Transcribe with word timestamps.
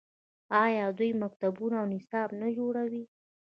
آیا 0.63 0.85
دوی 0.97 1.11
مکتبونه 1.23 1.75
او 1.81 1.87
نصاب 1.93 2.29
نه 2.41 2.47
جوړوي؟ 2.57 3.03